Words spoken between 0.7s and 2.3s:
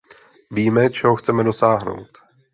čeho chceme dosáhnout.